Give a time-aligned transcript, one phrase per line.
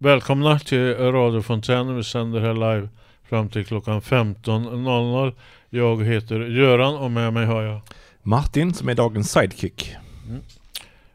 [0.00, 1.96] Välkomna till radiofontänen.
[1.96, 2.88] Vi sänder här live
[3.24, 5.34] fram till klockan 15.00.
[5.70, 7.80] Jag heter Göran och med mig har jag
[8.22, 9.96] Martin som är dagens sidekick.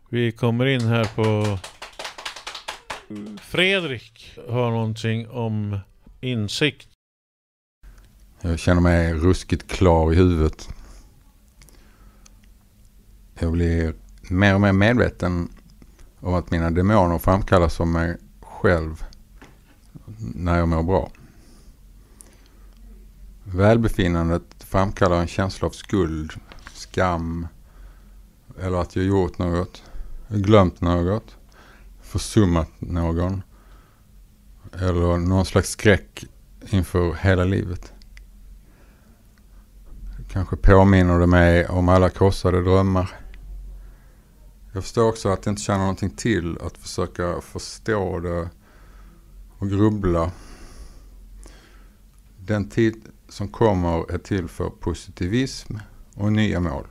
[0.10, 1.58] Vi kommer in här på
[3.42, 5.80] Fredrik har någonting om
[6.22, 6.88] insikt.
[8.42, 10.70] Jag känner mig ruskigt klar i huvudet.
[13.40, 13.94] Jag blir
[14.30, 15.50] mer och mer medveten
[16.20, 18.18] om att mina demoner framkallas av mig
[18.64, 19.04] själv
[20.18, 21.12] när jag mår bra.
[23.44, 26.34] Välbefinnandet framkallar en känsla av skuld,
[26.74, 27.48] skam
[28.60, 29.84] eller att jag gjort något,
[30.28, 31.38] glömt något,
[32.02, 33.42] försummat någon
[34.74, 36.26] eller någon slags skräck
[36.70, 37.94] inför hela livet.
[40.30, 43.23] Kanske påminner det mig om alla krossade drömmar.
[44.76, 48.50] Jag förstår också att det inte tjänar någonting till att försöka förstå det
[49.58, 50.32] och grubbla.
[52.38, 55.78] Den tid som kommer är till för positivism
[56.16, 56.88] och nya mål.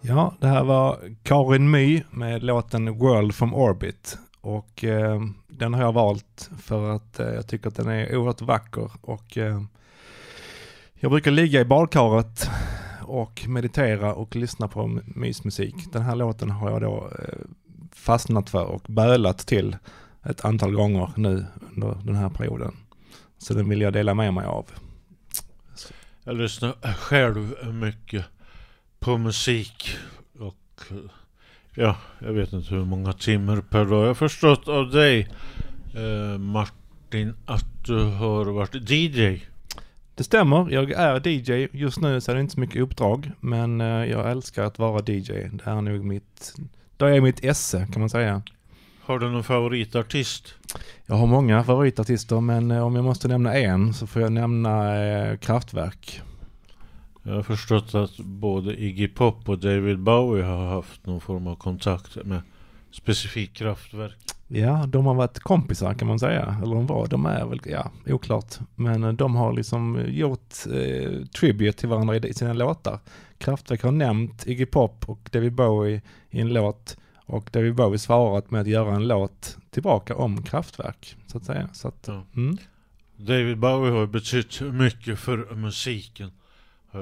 [0.00, 4.18] Ja, det här var Karin My med låten World from Orbit.
[4.46, 8.40] Och eh, den har jag valt för att eh, jag tycker att den är oerhört
[8.40, 8.90] vacker.
[9.00, 9.62] Och eh,
[10.94, 12.50] jag brukar ligga i badkaret
[13.02, 15.74] och meditera och lyssna på mysmusik.
[15.92, 17.38] Den här låten har jag då eh,
[17.92, 19.76] fastnat för och bölat till
[20.22, 22.76] ett antal gånger nu under den här perioden.
[23.38, 24.66] Så den vill jag dela med mig av.
[26.24, 28.24] Jag lyssnar själv mycket
[28.98, 29.96] på musik
[30.38, 31.10] och eh,
[31.76, 34.02] ja, jag vet inte hur många timmar per dag.
[34.02, 35.28] Jag har förstått av dig
[35.94, 39.44] eh, Martin att du har varit DJ.
[40.14, 41.68] Det stämmer, jag är DJ.
[41.72, 45.00] Just nu så är det inte så mycket uppdrag, men eh, jag älskar att vara
[45.00, 45.32] DJ.
[45.32, 46.54] Det är nog mitt,
[46.96, 48.42] det är mitt esse kan man säga.
[49.00, 50.54] Har du någon favoritartist?
[51.06, 54.96] Jag har många favoritartister, men eh, om jag måste nämna en så får jag nämna
[55.04, 56.22] eh, Kraftwerk.
[57.26, 61.56] Jag har förstått att både Iggy Pop och David Bowie har haft någon form av
[61.56, 62.40] kontakt med
[62.90, 64.16] specifikt kraftverk.
[64.48, 66.56] Ja, de har varit kompisar kan man säga.
[66.62, 68.54] Eller de var, de är väl, ja, oklart.
[68.74, 72.98] Men eh, de har liksom gjort eh, tribute till varandra i, i sina låtar.
[73.38, 76.96] Kraftwerk har nämnt Iggy Pop och David Bowie i en låt.
[77.26, 81.68] Och David Bowie svarat med att göra en låt tillbaka om Kraftwerk, så att säga.
[81.72, 82.22] Så att, Ja.
[82.36, 82.56] mm.
[83.16, 86.30] David Bowie har betytt mycket för musiken.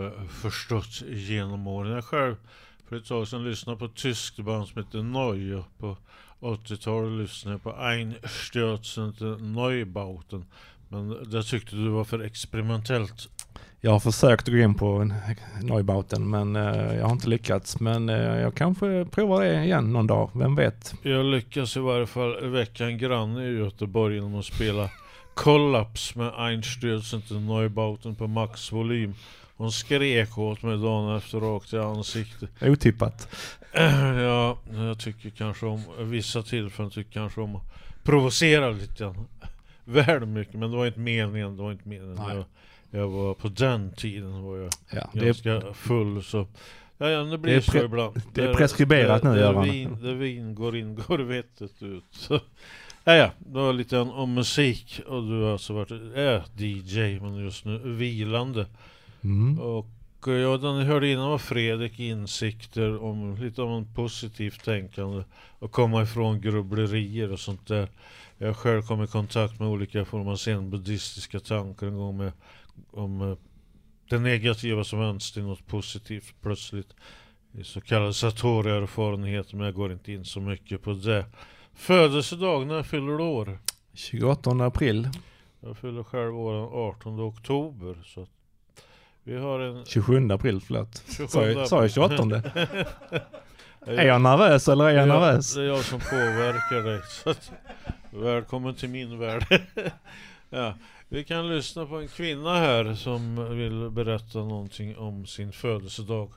[0.03, 1.93] Jag förstått genom åren.
[1.93, 2.37] Jag själv
[2.89, 5.65] för ett tag sedan lyssnade på ett tyskt band som heter Neue.
[5.79, 5.97] På
[6.41, 10.45] 80-talet lyssnade jag på Einstürzen till Neubauten.
[10.89, 13.29] Men det tyckte du var för experimentellt.
[13.81, 15.15] Jag har försökt gå in på en
[15.63, 17.81] Neubauten men eh, jag har inte lyckats.
[17.81, 20.95] Men eh, jag kanske provar det igen någon dag, vem vet?
[21.03, 24.91] Jag lyckas i varje fall väcka en granne i Göteborg genom att spela
[25.35, 29.15] Kollaps med Einstürzen till Neubauten på maxvolym.
[29.57, 32.51] Hon skrek åt mig dagen efter rakt i ansiktet.
[32.63, 33.29] Otippat.
[34.17, 37.63] Ja, jag tycker kanske om vissa tillfällen tycker kanske om att
[38.05, 39.27] provocera lite grann.
[39.85, 41.57] Väl mycket, men det var inte meningen.
[41.57, 42.17] Det var inte meningen.
[42.29, 42.45] Jag,
[42.91, 46.47] jag var på den tiden var jag Ja, det ganska full så
[46.99, 48.21] Ja, ja det blir Det så ibland.
[48.35, 49.65] det är preskriberat där- nu, där Göran.
[49.65, 52.05] vin, där vin går in, går vettet ut.
[52.11, 52.41] Så,
[53.05, 57.35] ja, ja, det var lite om musik och du har alltså varit är DJ men
[57.35, 58.67] just nu vilande.
[59.25, 59.59] Mm.
[59.59, 65.25] Och eh, ja, den hörde innan var Fredrik insikter om lite om en positivt tänkande
[65.59, 67.89] och komma ifrån grubblerier och sånt där.
[68.39, 72.33] Jag har själv kommit i kontakt med olika former av zen-buddhistiska tankar en gång med
[72.91, 73.37] om eh,
[74.09, 76.95] det negativa som vänds till något positivt plötsligt.
[77.63, 81.25] Så kallade satori-erfarenheter men jag går inte in så mycket på det.
[81.75, 83.59] Födelsedag, när fyller du år?
[83.93, 85.09] 28 april,
[85.61, 88.27] Jag fyller själv år den 18 oktober så
[89.25, 91.03] vi har en 27 april, förlåt.
[91.07, 92.15] 27 Sa jag, sa jag 28?
[92.15, 92.43] april.
[93.99, 95.55] är jag nervös eller är jag nervös?
[95.55, 97.01] Det är jag som påverkar dig.
[97.09, 97.53] Så att,
[98.11, 99.47] välkommen till min värld.
[100.51, 100.75] ja,
[101.09, 106.33] vi kan lyssna på en kvinna här som vill berätta någonting om sin födelsedag.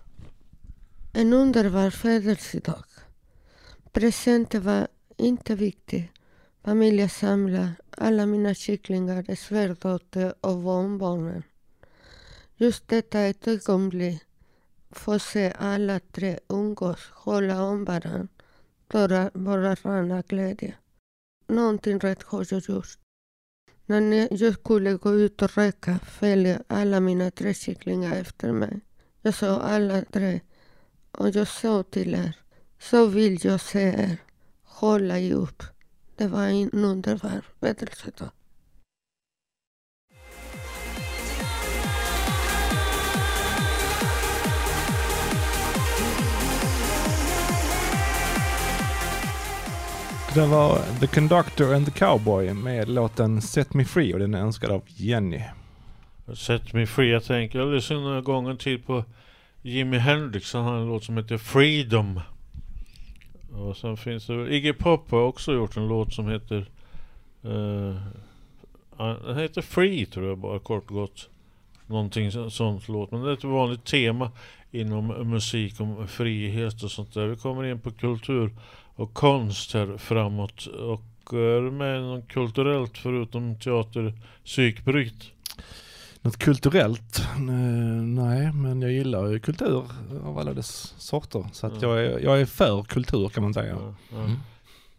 [1.14, 2.86] En underbar födelsedag.
[3.92, 4.88] Presenter var
[5.18, 6.12] inte viktig.
[6.64, 11.44] Familjen samlar, alla mina kycklingar är svärdotter och barnbarnen.
[12.60, 14.22] Just detta ett ögonblick
[14.90, 18.28] får se alla tre umgås, hålla om varandra,
[18.88, 20.76] tårar bara glädje.
[21.48, 22.98] Någonting rätt har jag gjort.
[23.86, 28.80] När jag skulle gå ut och röka följde alla mina tre kycklingar efter mig.
[29.22, 30.42] Jag såg alla tre
[31.12, 32.38] och jag sa till er,
[32.80, 34.18] så vill jag se er.
[34.64, 35.64] Hålla ihop.
[36.16, 38.32] Det var en underbar födelsedag.
[50.38, 54.40] Det var The Conductor and the Cowboy med låten Set Me Free och den är
[54.40, 55.42] önskad av Jenny.
[56.34, 59.04] 'Set Me Free' Jag tänker, jag lyssnade några gånger till på
[59.62, 60.54] Jimi Hendrix.
[60.54, 62.20] Han har en låt som heter Freedom.
[63.54, 66.70] Och sen finns det Iggy Pop har också gjort en låt som heter
[67.46, 67.96] uh,
[68.98, 71.30] Den heter Free tror jag bara kort och gott.
[71.86, 73.12] Någonting sånt låt.
[73.12, 74.32] Men det är ett vanligt tema
[74.72, 77.28] inom musik om frihet och sånt där.
[77.28, 78.52] Vi kommer in på kultur
[78.98, 80.66] och konst här framåt.
[80.66, 84.14] Och eh, är du med något kulturellt förutom teater
[84.46, 85.32] psykbryt?
[86.22, 87.22] Något kulturellt?
[88.02, 89.84] Nej, men jag gillar ju kultur
[90.26, 91.46] av alla dess sorter.
[91.52, 91.88] Så att Ja.
[92.00, 93.74] jag, är, jag är för kultur kan man säga.
[93.82, 94.18] Ja, ja.
[94.18, 94.38] Mm.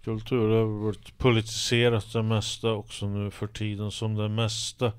[0.05, 4.87] Kultur har varit politiserat det mesta också nu för tiden som det mesta.
[4.87, 4.93] Eh,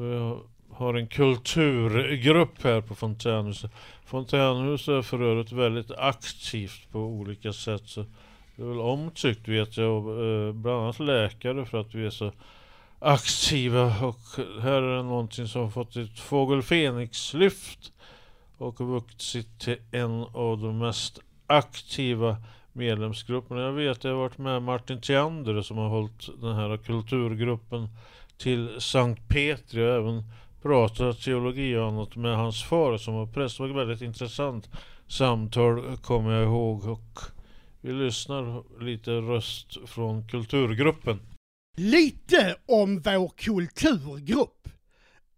[0.00, 0.40] vi har-
[0.80, 3.70] har en kulturgrupp här på Fontänhuset.
[4.04, 7.82] Fontänhuset är för övrigt väldigt aktivt på olika sätt.
[7.84, 8.04] Så
[8.56, 12.32] det är väl omtyckt vet jag eh, bland annat läkare för att vi är så
[12.98, 13.84] aktiva.
[14.06, 14.20] Och
[14.62, 17.92] här är det någonting som har fått ett fågel Fenix-lyft
[18.58, 22.36] och vuxit till en av de mest aktiva
[22.72, 23.60] medlemsgrupperna.
[23.60, 27.88] Jag vet, jag har varit med Martin Theander som har hållit den här kulturgruppen
[28.36, 30.24] till Sankt Petri och även
[30.62, 33.56] prata teologi och annat med hans far som var präst.
[33.56, 34.70] Det var ett väldigt intressant
[35.08, 37.20] samtal kommer jag ihåg och
[37.80, 41.20] vi lyssnar lite röst från kulturgruppen.
[41.76, 44.68] Lite om vår kulturgrupp.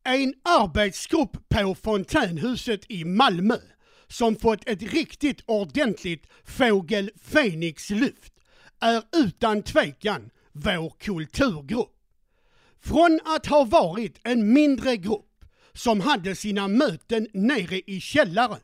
[0.04, 3.56] En arbetsgrupp på Fontänhuset i Malmö
[4.08, 8.32] som fått ett riktigt ordentligt fågel Fenix-lyft
[8.80, 12.01] är utan tvekan vår kulturgrupp.
[12.84, 18.60] Från att ha varit en mindre grupp som hade sina möten nere i källaren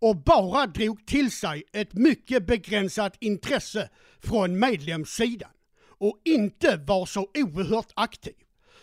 [0.00, 3.88] och bara drog till sig ett mycket begränsat intresse
[4.20, 5.50] från medlemssidan
[5.88, 8.34] och inte var så oerhört aktiv,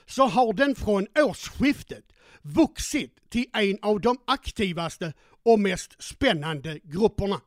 [0.06, 2.06] så har den från årsskiftet
[2.42, 7.42] vuxit till en av de aktivaste och mest spännande grupperna.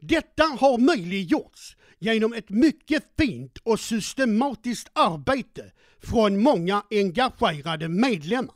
[0.00, 5.72] Detta har möjliggjorts genom ett mycket fint och systematiskt arbete
[6.02, 8.54] från många engagerade medlemmar.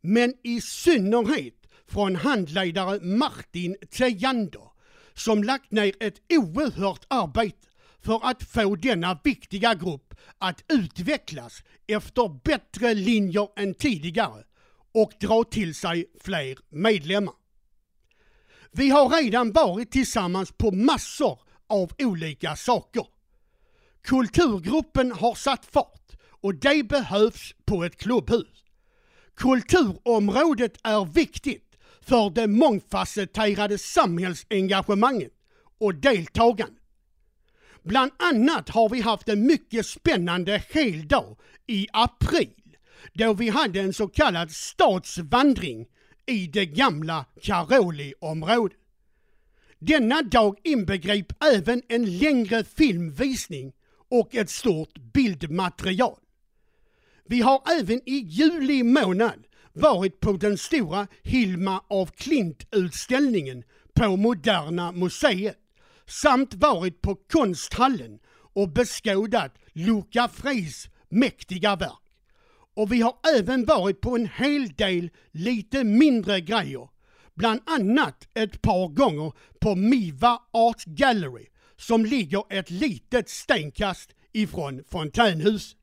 [0.00, 1.54] Men i synnerhet
[1.88, 4.74] från handledare Martin Tejander
[5.14, 7.68] som lagt ner ett oerhört arbete
[8.02, 14.44] för att få denna viktiga grupp att utvecklas efter bättre linjer än tidigare
[14.92, 17.34] och dra till sig fler medlemmar.
[18.72, 21.38] Vi har redan varit tillsammans på massor
[21.68, 23.06] av olika saker.
[24.02, 28.64] Kulturgruppen har satt fart och det behövs på ett klubbhus.
[29.34, 35.32] Kulturområdet är viktigt för det mångfacetterade samhällsengagemanget
[35.78, 36.82] och deltagandet.
[37.82, 42.76] Bland annat har vi haft en mycket spännande heldag i april
[43.12, 45.86] då vi hade en så kallad stadsvandring
[46.26, 48.78] i det gamla Karoli-området.
[49.86, 53.72] Denna dag inbegrep även en längre filmvisning
[54.10, 56.18] och ett stort bildmaterial.
[57.28, 63.62] Vi har även i juli månad varit på den stora Hilma af Klint-utställningen
[63.94, 65.56] på Moderna Museet
[66.06, 68.18] samt varit på Konsthallen
[68.54, 72.18] och beskådat Luca Fries mäktiga verk.
[72.74, 76.93] Och vi har även varit på en hel del lite mindre grejer.
[77.34, 84.84] Bland annat ett par gånger på Miva Art Gallery som ligger ett litet stenkast ifrån
[84.88, 85.76] Fontänhus.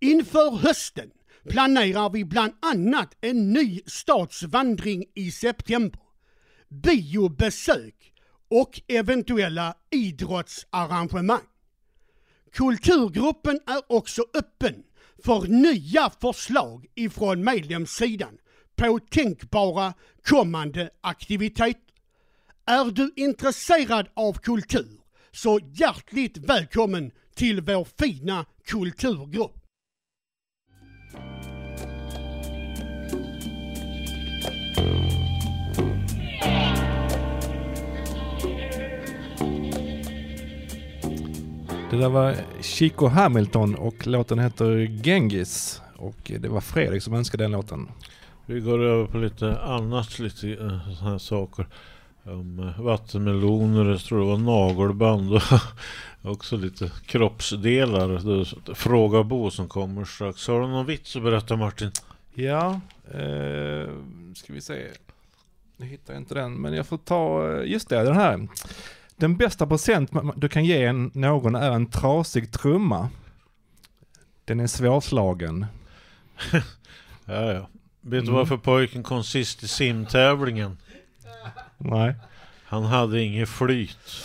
[0.00, 1.10] Inför hösten
[1.48, 6.00] planerar vi bland annat en ny stadsvandring i september,
[6.68, 8.12] biobesök
[8.48, 11.46] och eventuella idrottsarrangemang.
[12.52, 14.82] Kulturgruppen är också öppen
[15.24, 18.38] för nya förslag ifrån medlemssidan
[18.76, 21.80] på tänkbara kommande aktiviteter.
[22.66, 25.00] Är du intresserad av kultur
[25.32, 29.62] så hjärtligt välkommen till vår fina kulturgrupp.
[41.90, 45.82] Det där var Chico Hamilton och låten heter Genghis.
[45.96, 47.88] Och det var Fredrik som önskade den låten.
[48.46, 51.66] Vi går över på lite annat, lite uh, sådana här saker.
[52.24, 55.42] Um, vattenmeloner, jag tror det var nagelband och
[56.22, 58.74] också lite kroppsdelar.
[58.74, 60.48] Fråga Bo som kommer strax.
[60.48, 61.90] Har du någon vits att berätta Martin?
[62.34, 62.80] Ja,
[63.10, 63.90] eh,
[64.34, 64.88] ska vi se.
[65.76, 68.48] Nu hittar jag inte den, men jag får ta, eh, just det, den här.
[69.16, 73.08] Den bästa present du kan ge en, någon är en trasig trumma.
[74.44, 75.66] Den är svårslagen.
[77.24, 77.68] ja, ja.
[78.04, 78.34] Vet du mm.
[78.34, 80.76] varför pojken kom sist i simtävlingen?
[81.78, 82.14] Nej.
[82.64, 84.24] Han hade inget flyt.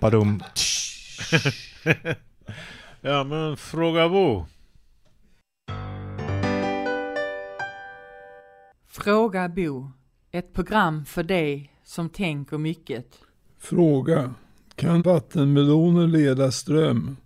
[0.00, 0.42] Badum.
[3.00, 4.46] ja men fråga Bo.
[8.88, 9.90] Fråga Bo.
[10.30, 13.18] Ett program för dig som tänker mycket.
[13.58, 14.34] Fråga.
[14.74, 17.16] Kan vattenmeloner leda ström?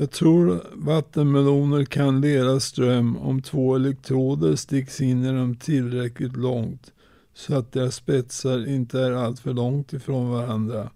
[0.00, 6.92] Jag tror vattenmeloner kan leda ström om två elektroder sticks in i dem tillräckligt långt
[7.34, 10.90] så att deras spetsar inte är alltför långt ifrån varandra.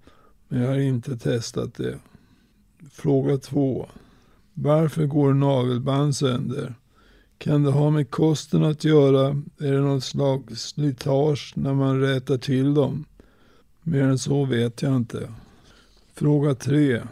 [0.48, 1.98] Men jag har inte testat det.
[2.92, 3.88] Fråga 2.
[4.54, 6.74] Varför går nagelband sönder?
[7.38, 9.26] Kan det ha med kosten att göra?
[9.58, 13.04] Är det något slags slitage när man rätar till dem?
[13.82, 15.28] Mer än så vet jag inte.
[16.14, 17.02] Fråga 3.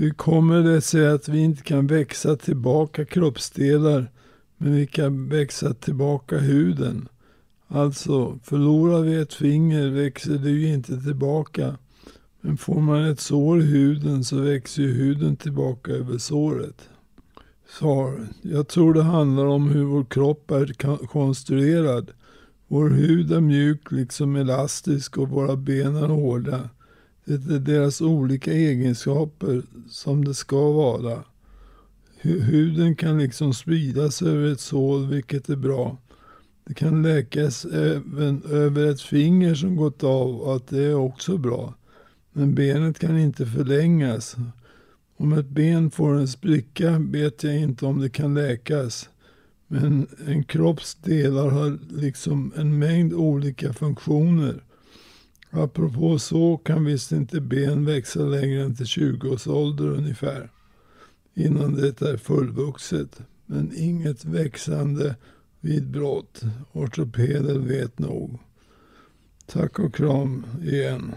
[0.00, 4.10] Hur kommer det sig att vi inte kan växa tillbaka kroppsdelar
[4.56, 7.08] men vi kan växa tillbaka huden?
[7.68, 11.76] Alltså, förlorar vi ett finger växer det ju inte tillbaka.
[12.40, 16.88] Men får man ett sår i huden så växer ju huden tillbaka över såret.
[17.78, 18.28] Svar.
[18.42, 20.72] Jag tror det handlar om hur vår kropp är
[21.06, 22.10] konstruerad.
[22.68, 26.68] Vår hud är mjuk liksom elastisk och våra ben är hårda.
[27.28, 31.24] Det är deras olika egenskaper som det ska vara.
[32.20, 35.96] Huden kan liksom spridas över ett sår vilket är bra.
[36.64, 41.38] Det kan läkas även över ett finger som gått av och att det är också
[41.38, 41.74] bra.
[42.32, 44.36] Men benet kan inte förlängas.
[45.16, 49.08] Om ett ben får en spricka vet jag inte om det kan läkas.
[49.66, 54.62] Men en kropps delar har liksom en mängd olika funktioner.
[55.50, 60.50] Apropå så kan visst inte ben växa längre än till 20 års ålder ungefär.
[61.34, 63.20] Innan det är fullvuxet.
[63.46, 65.16] Men inget växande
[65.60, 66.42] vid brott.
[66.72, 68.38] Ortopeden vet nog.
[69.46, 71.14] Tack och kram igen.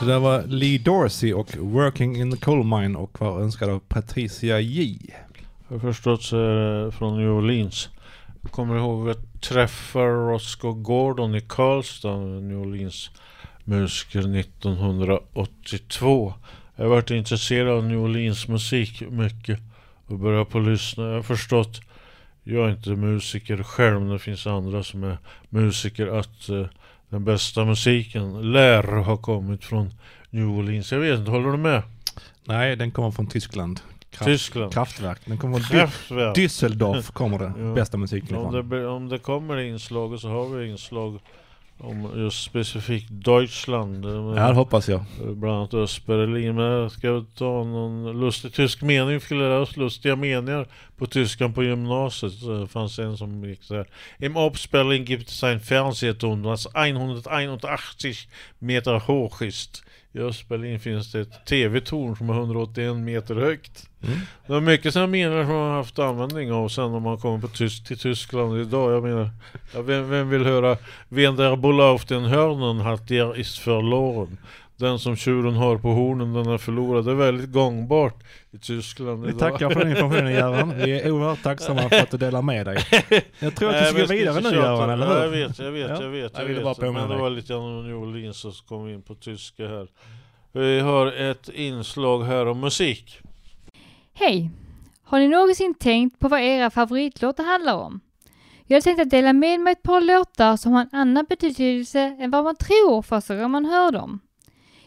[0.00, 3.78] Det där var Lee Dorsey och Working in the Coal Mine och var önskad av
[3.78, 4.98] Patricia J.
[5.72, 7.88] Jag har förstått så är det från New Orleans.
[8.42, 13.10] Jag kommer ihåg att träffa Roscoe Gordon i Karlstad, New Orleans
[13.64, 16.34] musiker 1982.
[16.76, 19.58] Jag har varit intresserad av New Orleans musik mycket
[20.06, 21.04] och börjat på att lyssna.
[21.04, 21.80] Jag har förstått,
[22.44, 26.66] jag är inte musiker själv, men det finns andra som är musiker, att eh,
[27.08, 29.90] den bästa musiken lär ha kommit från
[30.30, 30.92] New Orleans.
[30.92, 31.82] Jag vet inte, håller du med?
[32.44, 33.80] Nej, den kommer från Tyskland.
[34.12, 34.72] Kraft, Tyskland.
[34.72, 35.20] Kraftwerk.
[35.24, 36.36] Den kommer Kraftwerk.
[36.36, 37.52] Düsseldorf kommer det.
[37.58, 37.74] ja.
[37.74, 38.54] Bästa musiken ifrån.
[38.54, 41.20] Om det, om det kommer inslag så har vi inslag
[41.78, 44.04] om just specifikt Deutschland.
[44.04, 45.04] Ja, det hoppas jag.
[45.18, 46.54] Bland annat Östberlin.
[46.54, 49.14] Men jag ska ta någon lustig tysk mening.
[49.14, 50.66] Vi skulle lära oss lustiga meningar
[50.96, 52.32] på tyskan på gymnasiet.
[52.40, 53.86] Det fanns en som gick så här.
[54.18, 58.28] Im Abspelling gibt es ein Fernsehturm, das 181
[58.58, 59.84] Meter hoch ist.
[60.14, 63.88] I Östberlin finns det ett TV-torn som är 181 meter högt.
[64.02, 64.18] Mm.
[64.46, 67.38] Det är mycket sådana meningar som man har haft användning av sen om man kommer
[67.38, 68.92] på tysk, till Tyskland idag.
[68.92, 69.30] Jag menar,
[69.74, 70.76] ja, vem, vem, vill höra
[71.08, 74.38] Wen der Bulle auf den Hörnen hat der ist verloren.
[74.82, 77.04] Den som tjuren har på hornen, den är förlorad.
[77.04, 80.74] Det är väldigt gångbart i Tyskland Vi tackar för den informationen Göran.
[80.76, 82.78] Vi är oerhört tacksamma för att du delar med dig.
[83.38, 85.22] Jag tror att du ska gå vidare nu Göran, eller hur?
[85.22, 86.32] Jag vet, jag vet, jag vet.
[86.38, 86.80] Jag, jag vet.
[86.80, 89.88] Men det var lite grann New Orleans så kom vi in på tyska här.
[90.52, 93.18] Vi har ett inslag här om musik.
[94.12, 94.50] Hej!
[95.04, 98.00] Har ni någonsin tänkt på vad era favoritlåtar handlar om?
[98.66, 102.00] Jag hade tänkt att dela med mig ett par låtar som har en annan betydelse
[102.00, 104.20] än vad man tror första gången man hör dem.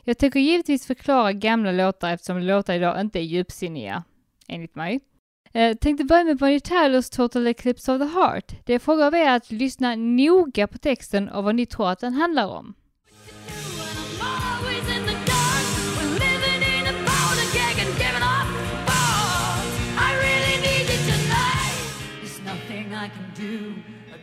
[0.07, 4.03] Jag tänker givetvis förklara gamla låtar eftersom låtar idag inte är djupsinniga,
[4.47, 4.99] enligt mig.
[5.53, 8.51] Eh, tänkte börja med Bonnie Tylers Total Eclipse of the Heart.
[8.65, 11.99] Det jag frågar av er att lyssna noga på texten och vad ni tror att
[11.99, 12.73] den handlar om.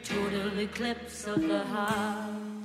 [0.05, 2.62] total eclipse of the heart.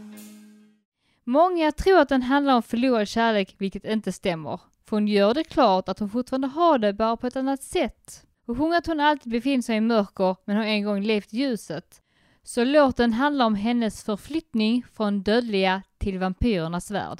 [1.29, 4.59] Många tror att den handlar om förlorad kärlek, vilket inte stämmer.
[4.85, 8.25] För hon gör det klart att hon fortfarande har det, bara på ett annat sätt.
[8.45, 11.37] Hon sjunger att hon alltid befinner sig i mörker, men har en gång levt i
[11.37, 12.01] ljuset.
[12.43, 17.17] Så låten handlar om hennes förflyttning från dödliga till vampyrernas värld.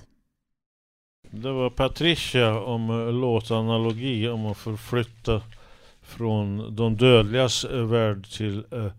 [1.32, 5.42] Det var Patricia om eh, låtanalogi om att förflytta
[6.02, 8.92] från de dödligas eh, värld till eh,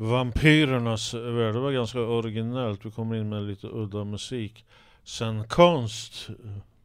[0.00, 1.54] vampyrernas värld.
[1.54, 2.86] Det var ganska originellt.
[2.86, 4.64] Vi kommer in med lite udda musik.
[5.04, 6.28] Sen konst,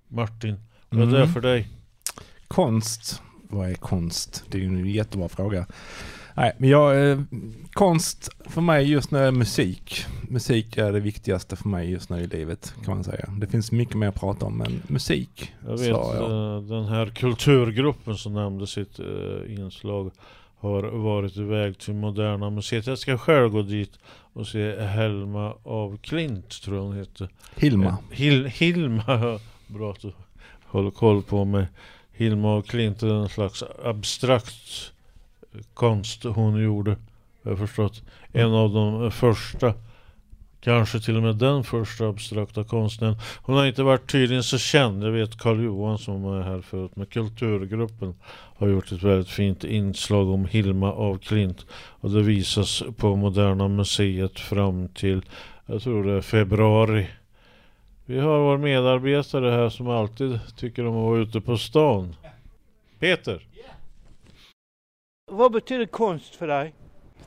[0.08, 0.56] Martin.
[0.90, 1.34] Vad är det Mm.
[1.34, 1.68] för dig?
[2.48, 3.22] Konst.
[3.50, 4.44] Vad är konst?
[4.50, 5.66] Det är ju en jättebra fråga.
[6.38, 7.20] Nej, men jag, eh,
[7.74, 10.06] konst för mig just nu är musik.
[10.30, 13.30] Musik är det viktigaste för mig just nu i livet kan man säga.
[13.40, 16.16] Det finns mycket mer att prata om men musik Jag vet jag.
[16.16, 20.12] eh, den här kulturgruppen som nämnde sitt eh, inslag
[20.66, 22.88] har varit iväg till Moderna Museet.
[22.88, 24.00] Jag ska själv gå dit
[24.34, 27.30] och se Helma av Klint tror jag hon heter.
[27.56, 27.86] Hilma.
[27.86, 30.12] Eh, Hil Hilma, bra att du
[30.66, 31.68] håller koll på mig.
[32.12, 34.92] Hilma av Klint är en slags abstrakt
[35.74, 36.98] konst hon gjorde.
[37.42, 38.04] Jag förstått.
[38.34, 39.74] En av de första
[40.66, 43.16] Kanske till och med den första abstrakta konstnären.
[43.42, 45.04] Hon har inte varit tydligen så känd.
[45.04, 46.92] Jag vet Karl Johan som var här förut.
[46.96, 48.16] Men Kulturgruppen
[48.58, 51.66] har gjort ett väldigt fint inslag om Hilma af Klint.
[51.72, 55.22] Och det visas på Moderna Museet fram till,
[55.66, 57.08] jag tror det är februari.
[58.06, 62.16] Vi har vår medarbetare här som alltid tycker om att vara ute på stan.
[63.00, 63.48] Peter!
[65.32, 66.74] Vad betyder konst för dig?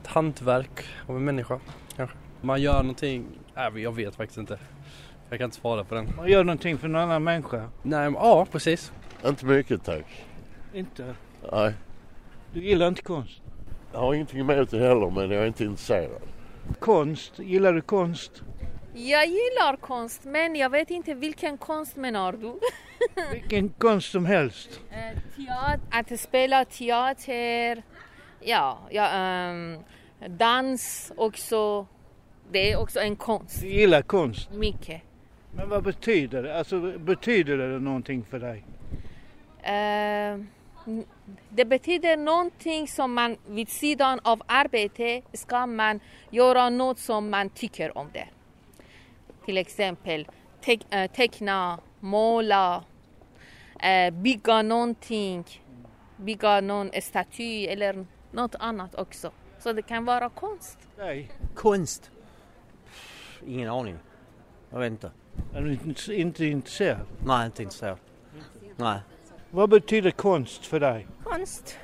[0.01, 1.59] Ett hantverk av en människa.
[2.41, 4.59] Man gör någonting, nej jag vet faktiskt inte.
[5.29, 6.13] Jag kan inte svara på den.
[6.17, 7.69] Man gör någonting för en annan människa?
[7.83, 8.91] Nej, men, ja precis.
[9.25, 10.25] Inte mycket tack.
[10.73, 11.15] Inte?
[11.51, 11.73] Nej.
[12.53, 13.41] Du gillar inte konst?
[13.93, 16.21] Jag har ingenting emot det heller men jag är inte intresserad.
[16.79, 17.39] Konst?
[17.39, 18.43] Gillar du konst?
[18.93, 22.59] Jag gillar konst men jag vet inte vilken konst menar du?
[23.31, 24.81] Vilken konst som helst.
[24.91, 27.83] Eh, Teater, att spela teater,
[28.39, 29.77] ja, ja ehm,
[30.27, 31.87] dans också.
[32.51, 33.61] Det är också en konst.
[33.61, 34.51] Du gillar konst?
[34.51, 35.01] Mycket.
[35.55, 36.57] Men vad betyder det?
[36.57, 38.63] Alltså betyder det någonting för dig?
[39.61, 40.39] Eh,
[41.49, 47.49] det betyder någonting som man vid sidan av arbete ska man göra något som man
[47.49, 48.27] tycker om det.
[49.45, 50.27] Till exempel
[50.61, 52.83] teck, eh, teckna, måla,
[53.79, 55.45] eh, bygga någonting,
[56.17, 59.31] bygga någon staty eller något annat också.
[59.59, 60.77] Så det kan vara konst.
[60.97, 61.31] Nej.
[61.55, 62.11] Konst?
[63.47, 63.97] Ingen aning.
[64.69, 65.11] Jag vet inte.
[65.53, 66.99] Är du inte, inte intresserad?
[67.25, 67.97] Nej, inte intresserad.
[68.75, 68.99] Nej.
[69.51, 71.07] Vad betyder konst för dig?
[71.23, 71.77] Konst.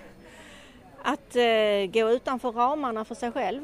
[1.03, 3.61] Att eh, gå utanför ramarna för sig själv.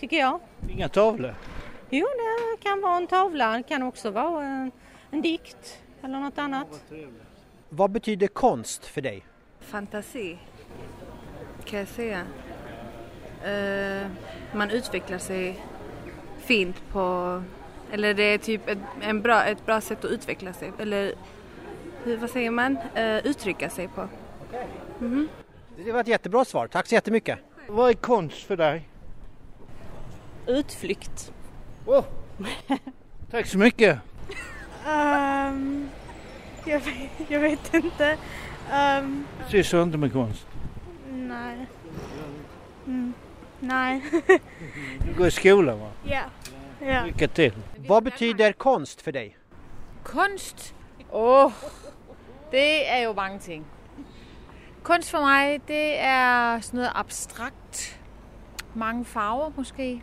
[0.00, 0.40] Tycker jag.
[0.68, 1.34] Inga tavlor?
[1.90, 3.56] Jo, det kan vara en tavla.
[3.56, 4.70] Det kan också vara en,
[5.10, 6.92] en dikt eller något annat.
[7.68, 9.24] Vad betyder konst för dig?
[9.60, 10.38] Fantasi
[11.64, 12.26] kan jag säga.
[13.44, 14.10] Eh,
[14.54, 15.60] man utvecklar sig
[16.48, 17.42] fint på,
[17.92, 21.12] eller det är typ ett, en bra, ett bra sätt att utveckla sig, eller
[22.04, 24.08] hur, vad säger man, Eh, uttrycka sig på.
[24.98, 25.28] Mhm.
[25.84, 26.66] Det var ett jättebra svar.
[26.66, 27.38] Tack så jättemycket.
[27.68, 28.88] Vad är konst för dig?
[30.46, 31.32] Utflykt.
[31.86, 32.04] Oh.
[33.30, 33.98] Tack så mycket.
[34.86, 35.88] Ehm,
[36.64, 38.16] jag, vet, jag vet inte.
[39.00, 40.46] Um, Sysslar inte med konst?
[41.10, 41.66] nej.
[42.86, 43.12] Mm,
[43.60, 44.02] nej.
[45.06, 45.90] Du går i skolan va?
[46.06, 46.22] ja.
[46.80, 47.06] ja.
[47.06, 47.52] Lycka till.
[47.88, 49.36] Vad betyder konst för dig?
[50.04, 50.74] Kunst?
[51.10, 51.52] Åh,
[52.50, 53.66] det er jo mange ting.
[54.82, 58.00] Kunst for mig, det er sådan noget abstrakt.
[58.74, 60.02] Mange farver måske.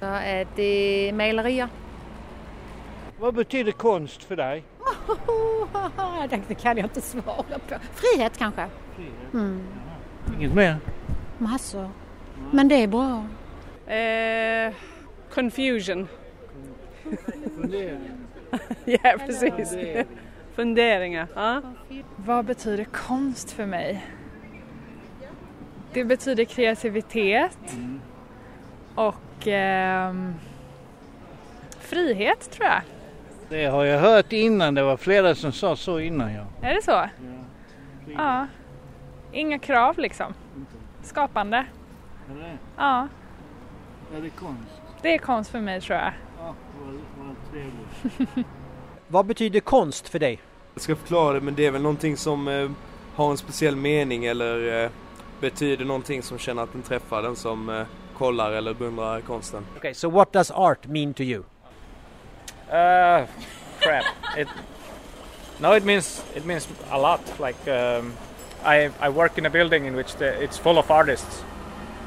[0.00, 1.68] Så er det malerier.
[3.20, 4.64] Vad betyder konst för dig?
[6.48, 7.74] det kan jag inte svara på.
[7.92, 8.66] Frihet kanske?
[9.32, 9.62] Mm.
[10.34, 10.76] Inget mer?
[11.40, 11.90] Massor.
[12.52, 13.24] Men det är bra.
[13.94, 14.74] Eh,
[15.34, 16.08] confusion.
[17.60, 18.10] Fundering.
[18.84, 19.70] ja, precis.
[19.70, 20.06] Fundering.
[20.54, 21.26] Funderingar.
[21.34, 21.62] Ja.
[22.16, 24.06] Vad betyder konst för mig?
[25.92, 27.76] Det betyder kreativitet
[28.94, 30.34] och ehm,
[31.78, 32.80] frihet tror jag.
[33.48, 34.74] Det har jag hört innan.
[34.74, 36.44] Det var flera som sa så innan ja.
[36.62, 37.08] Är det så?
[38.16, 38.46] Ja.
[39.32, 40.34] Inga krav liksom.
[41.02, 41.56] Skapande.
[42.30, 42.58] Är det?
[42.76, 43.08] Ja,
[44.16, 44.70] Är det konst?
[45.02, 46.12] det är konst för mig tror jag.
[46.38, 46.94] Ja, vad,
[47.26, 48.46] vad trevligt.
[49.08, 50.40] Vad betyder konst för dig?
[50.74, 52.70] Jag ska förklara det men det är väl någonting som eh,
[53.14, 54.90] har en speciell mening eller eh,
[55.40, 57.82] betyder någonting som känner att den träffar den som eh,
[58.18, 59.66] kollar eller beundrar konsten.
[59.76, 61.42] Okay, so what does art mean to you?
[62.68, 63.26] Uh,
[63.78, 64.04] crap.
[64.38, 64.48] It
[65.60, 67.20] no, it means it means a lot.
[67.46, 68.12] Like um,
[68.64, 71.44] I I work in a building in which the, it's full of artists.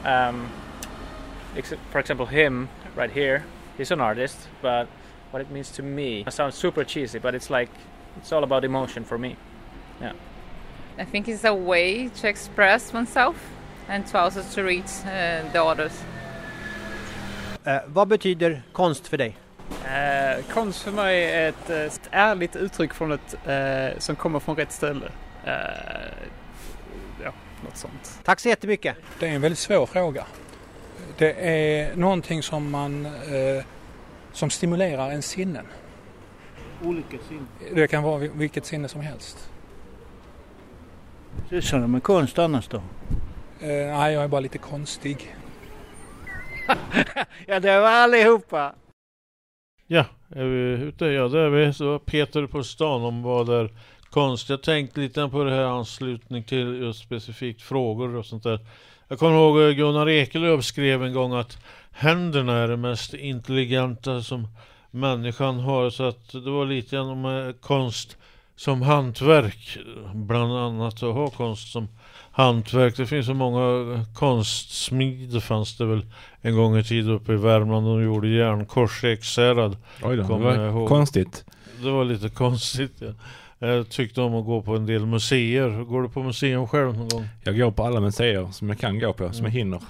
[0.05, 0.49] Um,
[1.57, 3.43] ex- for example, him right here,
[3.77, 4.37] he's an artist.
[4.61, 4.87] But
[5.31, 7.69] what it means to me, it sounds super cheesy, but it's like
[8.17, 9.35] it's all about emotion for me.
[10.01, 10.13] Yeah.
[10.99, 13.35] I think it's a way to express oneself
[13.89, 16.03] and to also to reach uh, the others.
[17.65, 19.37] Eh, vad betyder konst för dig?
[19.85, 23.35] Eh, konst för mig är ett, eh, ett ärligt uttryck från ett,
[23.97, 25.11] som kommer från rätt ställe.
[27.63, 28.19] Något sånt.
[28.23, 28.95] Tack så jättemycket.
[29.19, 30.26] Det är en väldigt svår fråga.
[31.17, 33.63] Det är någonting som man eh,
[34.32, 35.65] som stimulerar en sinnen.
[36.84, 37.47] Olika sinnen.
[37.76, 39.49] Det kan vara vil- vilket sinne som helst.
[41.49, 42.78] Sysslar du med konst annars då?
[42.78, 45.36] Eh, nej, jag är bara lite konstig.
[47.47, 48.76] ja, det var allihopa.
[49.88, 51.06] Ja, är vi ute?
[51.06, 51.73] Ja, det är vi.
[51.73, 53.69] Så Peter på stan om vad är
[54.13, 54.49] konst.
[54.49, 58.60] Jag tänkte lite på det här anslutning till just specifikt frågor och sånt där.
[59.08, 61.58] Jag kommer ihåg Gunnar Ekelöf skrev en gång att
[61.91, 64.47] händerna är det mest intelligenta som
[64.91, 65.89] människan har.
[65.89, 68.17] Så att det var lite om eh, konst
[68.56, 69.78] som hantverk
[70.13, 71.88] bland annat att ha konst som
[72.32, 72.97] hantverk.
[72.97, 76.06] Det finns så många eh, konstsmid fanns det väl
[76.41, 77.86] en gång i tiden uppe i Värmland.
[77.86, 79.78] De gjorde järnkors i Ekshärad.
[80.04, 80.88] Oj då, det var ihåg.
[80.88, 81.45] konstigt.
[81.84, 83.08] Det var lite konstigt ja.
[83.67, 85.84] Jag tyckte om att gå på en del museer.
[85.84, 87.28] Går du på museum själv någon gång?
[87.43, 89.52] Jag går på alla museer som jag kan gå på, som jag Mm.
[89.52, 89.82] hinner.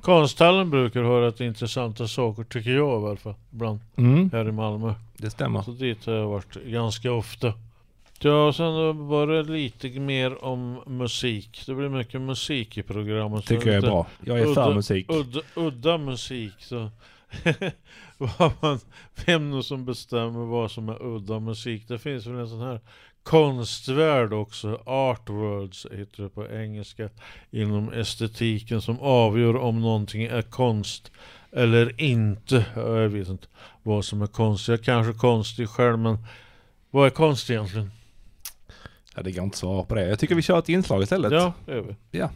[0.00, 3.34] Konsthallen brukar ha rätt intressanta saker tycker jag i alla fall.
[3.52, 3.80] Ibland.
[3.96, 4.30] Mm.
[4.32, 4.94] Här i Malmö.
[5.16, 5.62] Det stämmer.
[5.62, 7.52] Så dit har jag varit ganska ofta.
[8.20, 11.62] Ja, sen var det lite mer om musik.
[11.66, 13.46] Det blir mycket musik i programmet.
[13.46, 14.06] Tycker jag är bra.
[14.20, 15.06] Jag är för musik.
[15.12, 16.52] Udda, udda musik.
[16.58, 16.90] Så
[18.60, 18.78] man,
[19.26, 21.88] vem nu som bestämmer vad som är udda musik.
[21.88, 22.80] Det finns väl en sån här
[23.24, 24.82] konstvärld också.
[24.86, 27.08] Art worlds heter det på engelska.
[27.50, 31.12] Inom estetiken som avgör om någonting är konst
[31.52, 32.66] eller inte.
[32.76, 33.46] Ja, Jag vet inte
[33.82, 34.68] vad som är konst.
[34.68, 36.18] Jag är kanske konstig själv men
[36.90, 37.90] vad är konst egentligen?
[39.14, 40.08] Ja, det går inte att svara på det.
[40.08, 41.32] Jag tycker vi kör ett inslag istället.
[41.32, 42.18] Ja, det gör vi.
[42.18, 42.30] Ja.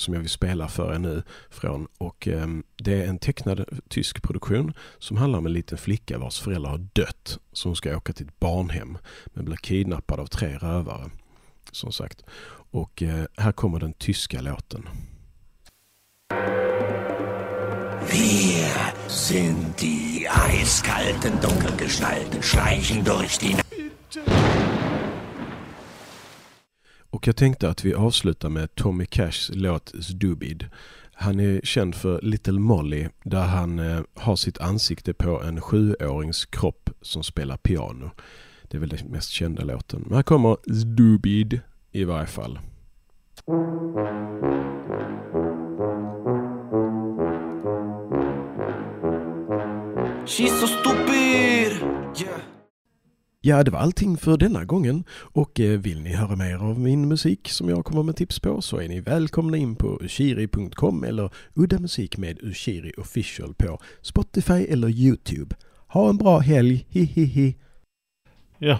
[0.00, 4.22] Som jag vill spela för er nu från och eh, det är en tecknad tysk
[4.22, 7.38] produktion som handlar om en liten flicka vars föräldrar har dött.
[7.52, 11.10] Så hon ska åka till ett barnhem men blir kidnappad av tre rövare.
[11.72, 12.24] Som sagt.
[12.72, 14.88] Och eh, här kommer den tyska låten.
[18.12, 23.56] Wir sind die eiskalten Dunkelgestalten, schleichen durch die
[27.10, 30.66] och jag tänkte att vi avslutar med Tommy Cashs låt Zdubid.
[31.12, 36.44] Han är känd för Little Molly där han eh, har sitt ansikte på en sjuårings
[36.44, 38.10] kropp som spelar piano.
[38.62, 40.04] Det är väl den mest kända låten.
[40.06, 41.60] Men här kommer Zdubid.
[41.92, 42.58] i varje fall.
[50.26, 51.72] She's so stupid!
[52.16, 52.49] Yeah.
[53.42, 57.08] Ja, det var allting för denna gången och eh, vill ni höra mer av min
[57.08, 61.30] musik som jag kommer med tips på så är ni välkomna in på ushiri.com eller
[61.54, 65.56] Udda Musik med Ushiri Official på Spotify eller Youtube.
[65.86, 67.56] Ha en bra helg, hihihi!
[68.58, 68.78] Ja,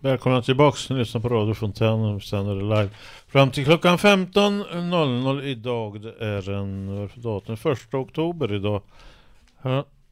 [0.00, 0.90] välkomna tillbaks.
[0.90, 2.90] Ni lyssnar på Radio Fontän och sänder det live
[3.28, 6.02] fram till klockan 15.00 idag.
[6.02, 7.54] Det är den datum?
[7.72, 8.82] 1 oktober idag.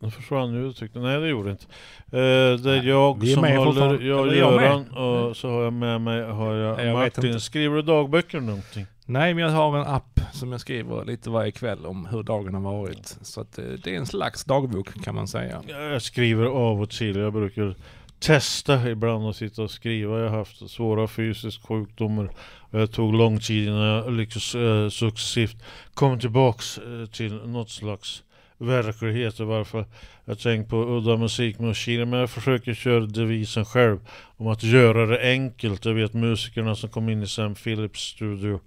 [0.07, 1.03] Nu försvann ju uttrycket.
[1.03, 1.65] Nej, det gjorde inte.
[2.07, 4.65] Eh, det är jag vi är som med håller, jag och Eller jag med.
[4.65, 7.31] Göran och så har jag med mig har jag, Jag vet Martin.
[7.31, 7.41] inte.
[7.41, 8.87] Skriver du dagböcker eller någonting?
[9.07, 12.55] Nej, men jag har en app som jag skriver lite varje kväll om hur dagen
[12.55, 13.17] har varit.
[13.23, 15.63] Så att eh, det är en slags dagbok kan man säga.
[15.69, 17.17] Jag skriver av och till.
[17.17, 17.75] Jag brukar
[18.21, 20.19] testa ibland att sitta och skriva.
[20.21, 22.31] Jag har haft svåra fysiska sjukdomar
[22.71, 25.57] och jag tog lång tid innan jag lyckades eh, successivt
[25.95, 28.23] komma tillbaks eh, till något slags
[28.59, 29.85] verklighet varje fall.
[30.25, 33.99] Jag tänkt på udda musik med Kina men jag försöker köra devisen själv
[34.37, 35.85] om att göra det enkelt.
[35.85, 38.61] Jag vet musikerna som kom in i Sam Phillips studio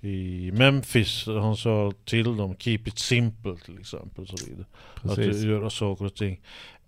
[0.00, 4.26] i Memphis, han sa till dem Keep it simple till exempel.
[4.26, 4.66] Så vidare.
[5.02, 5.36] Precis.
[5.36, 6.40] Att göra saker och ting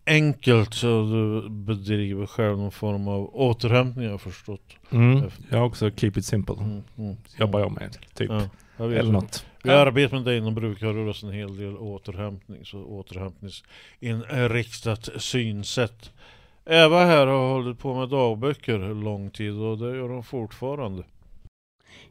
[0.07, 4.77] enkelt så du bedriver själv någon form av återhämtning har jag förstått.
[4.91, 5.31] Mm.
[5.51, 6.55] Jag har också Keep It Simple.
[6.55, 7.17] Mm, mm.
[7.39, 8.31] Jobbar jag med, typ.
[8.31, 9.13] Ja, Eller det.
[9.13, 9.45] något.
[9.65, 16.11] Vi arbetar med det inom brukarrörelsen en hel del återhämtning, så återhämtningsinriktat synsätt.
[16.67, 21.05] Eva här har hållit på med dagböcker lång tid och det gör hon fortfarande.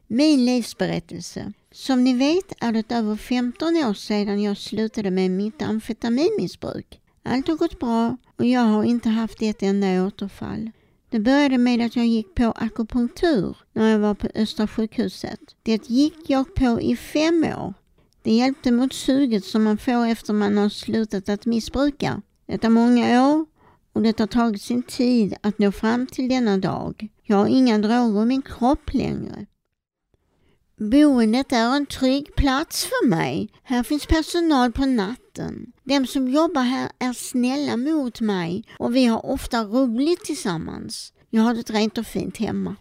[0.06, 1.52] Min livsberättelse.
[1.70, 7.00] Som ni vet är det över 15 år sedan jag slutade med mitt amfetaminmissbruk.
[7.22, 10.70] Allt har gått bra och jag har inte haft ett enda återfall.
[11.14, 15.40] Det började med att jag gick på akupunktur när jag var på Östra sjukhuset.
[15.62, 17.74] Det gick jag på i fem år.
[18.22, 22.22] Det hjälpte mot suget som man får efter man har slutat att missbruka.
[22.46, 23.46] Det tar många år
[23.92, 27.08] och det har tagit sin tid att nå fram till denna dag.
[27.22, 29.46] Jag har inga droger i min kropp längre.
[30.76, 33.48] Boendet är en trygg plats för mig.
[33.62, 35.23] Här finns personal på natten.
[35.84, 41.12] De som jobbar här är snälla mot mig och vi har ofta roligt tillsammans.
[41.30, 42.76] Jag har det rent och fint hemma.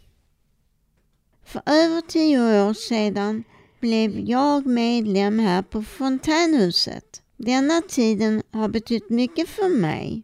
[1.45, 3.43] För över tio år sedan
[3.79, 7.21] blev jag medlem här på Fontänhuset.
[7.37, 10.23] Denna tiden har betytt mycket för mig.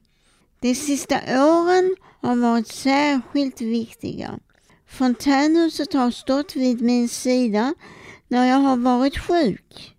[0.60, 4.40] De sista åren har varit särskilt viktiga.
[4.88, 7.74] Fontänhuset har stått vid min sida
[8.28, 9.96] när jag har varit sjuk.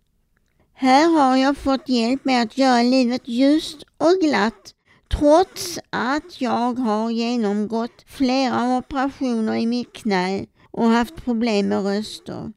[0.83, 4.75] Här har jag fått hjälp med att göra livet ljust och glatt
[5.09, 12.53] trots att jag har genomgått flera operationer i mitt knä och haft problem med röster.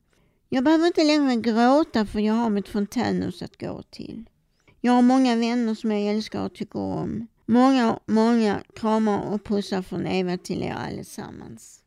[0.49, 4.25] Jag behöver inte längre gråta för jag har mitt fontänhus att gå till.
[4.81, 7.27] Jag har många vänner som jag älskar och tycker om.
[7.45, 11.79] Många, många kramar och pussar från Eva till er allesammans.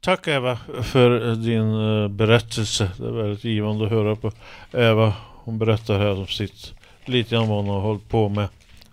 [0.00, 2.90] Tack Eva för din eh, berättelse.
[2.98, 4.32] Det är väldigt givande att höra på
[4.72, 5.14] Eva.
[5.46, 8.48] Hon berättar här om sitt, lite grann vad hon har hållit på med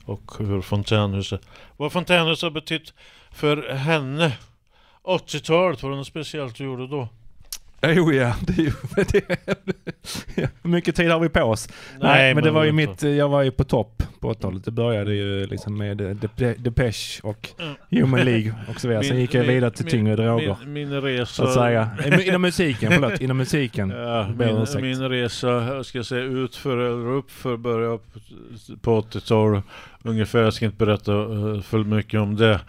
[0.06, 1.42] och hur fontänhuset,
[1.78, 2.94] vad fontänhuset har betytt
[3.32, 4.38] för henne.
[5.04, 7.08] 80-talet, var det något speciellt du gjorde då?
[7.88, 8.72] Jo ja, det, ju-
[9.12, 9.24] det,
[10.36, 11.70] ja, hur mycket tid har vi på oss?
[12.00, 14.66] Nej, Nej, men det var ju mitt, jag var ju på topp på 80-talet.
[14.66, 17.74] Det började ju liksom med Dep- Depeche och Mm.
[17.92, 19.04] Human League och så vidare.
[19.04, 20.58] Sen gick jag vidare till min- tyngre droger.
[20.66, 21.26] Min, min resa...
[21.34, 21.90] Så att säga.
[22.28, 23.22] Inom musiken, förlåt.
[23.22, 23.90] Inom musiken.
[23.90, 28.00] Ja, min, min resa, jag ska säga utför eller uppför började
[28.82, 29.64] på 80-talet
[30.04, 30.40] ungefär.
[30.40, 32.60] Jag ska inte berätta eh, för mycket om det.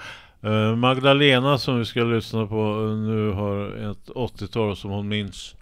[0.44, 5.54] Eh, Magdalena som vi ska lyssna på eh, nu har ett 80-tal som hon minns.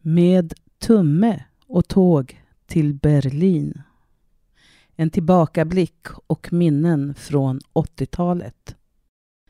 [0.00, 3.82] Med tumme och tåg till Berlin.
[4.96, 8.76] En tillbakablick och minnen från 80-talet.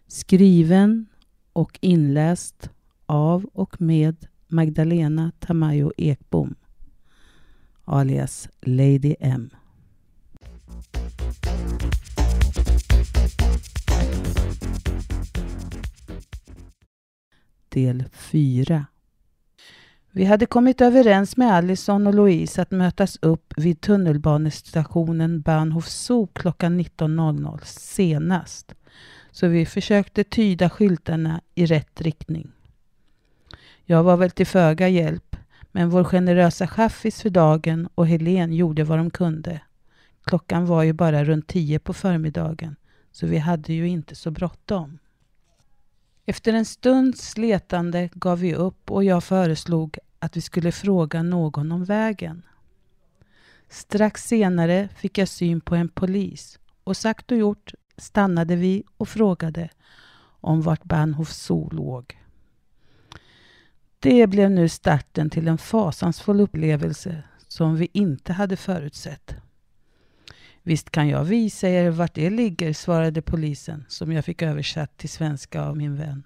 [0.06, 1.06] Skriven
[1.52, 2.70] och inläst
[3.06, 6.54] av och med Magdalena Tamayo Ekbom
[7.90, 9.50] alias Lady M.
[17.68, 18.86] Del 4
[20.10, 26.26] Vi hade kommit överens med Allison och Louise att mötas upp vid tunnelbanestationen Bahnhof Zoo
[26.26, 28.74] klockan 19.00 senast.
[29.30, 32.52] Så vi försökte tyda skyltarna i rätt riktning.
[33.84, 35.29] Jag var väl till föga hjälp,
[35.72, 39.60] men vår generösa chaffis för dagen och Helen gjorde vad de kunde.
[40.24, 42.76] Klockan var ju bara runt tio på förmiddagen,
[43.12, 44.98] så vi hade ju inte så bråttom.
[46.26, 51.72] Efter en stunds letande gav vi upp och jag föreslog att vi skulle fråga någon
[51.72, 52.42] om vägen.
[53.68, 59.08] Strax senare fick jag syn på en polis och sagt och gjort stannade vi och
[59.08, 59.68] frågade
[60.40, 62.19] om vart Bahnhof Zoo låg.
[64.02, 69.34] Det blev nu starten till en fasansfull upplevelse som vi inte hade förutsett.
[70.62, 75.08] Visst kan jag visa er vart det ligger, svarade polisen som jag fick översatt till
[75.08, 76.22] svenska av min vän.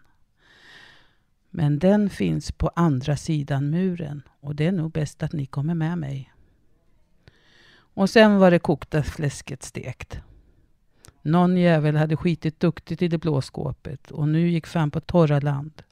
[1.51, 5.75] Men den finns på andra sidan muren och det är nog bäst att ni kommer
[5.75, 6.33] med mig.
[7.77, 10.21] Och sen var det kokta fläsket stekt.
[11.23, 15.41] Någon jävel hade skitit duktigt i det blå skåpet och nu gick fan på torra
[15.41, 15.83] land.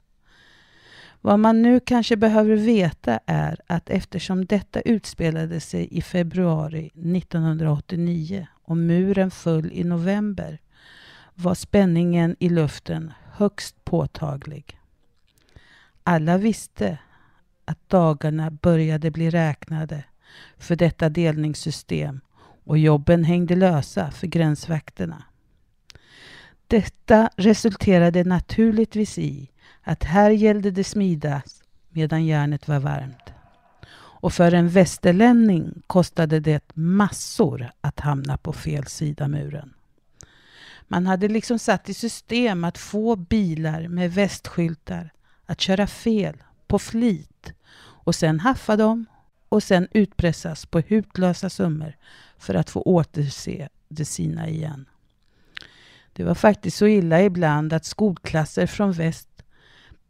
[1.25, 8.47] Vad man nu kanske behöver veta är att eftersom detta utspelade sig i februari 1989
[8.63, 10.59] och muren föll i november
[11.33, 14.79] var spänningen i luften högst påtaglig.
[16.03, 16.97] Alla visste
[17.65, 20.03] att dagarna började bli räknade
[20.57, 22.21] för detta delningssystem
[22.63, 25.23] och jobben hängde lösa för gränsvakterna.
[26.67, 29.49] Detta resulterade naturligtvis i
[29.81, 33.33] att här gällde det smidas medan järnet var varmt.
[33.95, 39.73] Och för en västerlänning kostade det massor att hamna på fel sida muren.
[40.87, 45.09] Man hade liksom satt i system att få bilar med västskyltar
[45.45, 49.05] att köra fel på flit och sen haffa dem
[49.49, 51.95] och sen utpressas på hutlösa summor
[52.37, 54.85] för att få återse det sina igen.
[56.13, 59.32] Det var faktiskt så illa ibland att skolklasser från väst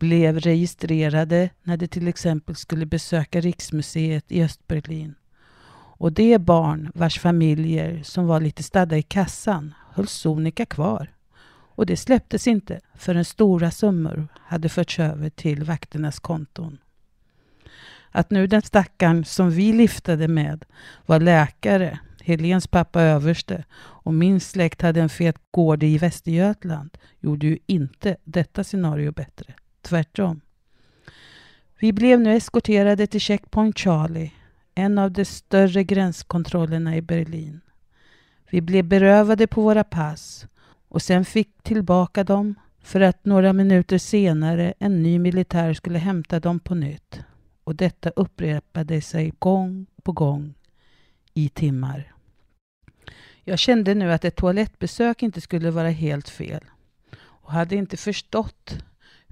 [0.03, 5.15] blev registrerade när de till exempel skulle besöka Riksmuseet i Östberlin.
[5.97, 11.13] Och de barn vars familjer som var lite stadda i kassan höll sonika kvar.
[11.75, 16.77] Och det släpptes inte förrän stora summor hade förts över till vakternas konton.
[18.11, 20.65] Att nu den stackaren som vi liftade med
[21.05, 27.47] var läkare, Helens pappa överste och min släkt hade en fet gård i Västergötland gjorde
[27.47, 29.53] ju inte detta scenario bättre.
[29.83, 30.41] Tvärtom.
[31.79, 34.31] Vi blev nu eskorterade till Checkpoint Charlie,
[34.75, 37.61] en av de större gränskontrollerna i Berlin.
[38.49, 40.47] Vi blev berövade på våra pass
[40.87, 46.39] och sen fick tillbaka dem för att några minuter senare en ny militär skulle hämta
[46.39, 47.19] dem på nytt.
[47.63, 50.53] Och detta upprepade sig gång på gång
[51.33, 52.13] i timmar.
[53.43, 56.63] Jag kände nu att ett toalettbesök inte skulle vara helt fel
[57.15, 58.83] och hade inte förstått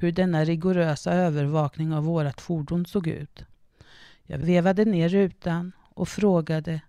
[0.02, 3.46] hur denna rigorösa övervakning av vårt fordon såg ut.
[4.24, 6.82] Jag vevade ner rutan och frågade